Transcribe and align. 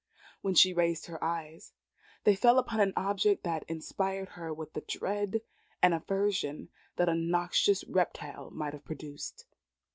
When 0.41 0.55
she 0.55 0.73
raised 0.73 1.05
her 1.05 1.23
eyes, 1.23 1.73
they 2.23 2.35
fell 2.35 2.57
upon 2.57 2.79
an 2.79 2.91
object 2.97 3.43
that 3.43 3.61
inspired 3.69 4.29
her 4.29 4.51
with 4.51 4.73
the 4.73 4.81
dread 4.81 5.41
and 5.79 5.93
aversion 5.93 6.69
that 6.95 7.07
a 7.07 7.13
noxious 7.13 7.83
reptile 7.87 8.49
might 8.49 8.73
have 8.73 8.83
produced. 8.83 9.45